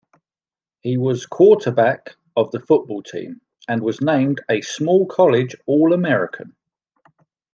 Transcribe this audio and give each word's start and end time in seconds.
He 0.79 0.97
was 0.97 1.27
quarterback 1.27 2.15
of 2.35 2.49
the 2.49 2.59
football 2.59 3.03
team, 3.03 3.39
and 3.67 3.83
was 3.83 4.01
named 4.01 4.41
a 4.49 4.61
small 4.61 5.05
college 5.05 5.53
All-American. 5.67 6.55